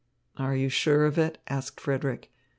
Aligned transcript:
"Are 0.35 0.55
you 0.55 0.67
sure 0.67 1.05
of 1.05 1.19
it?" 1.19 1.37
asked 1.47 1.79
Frederick. 1.79 2.31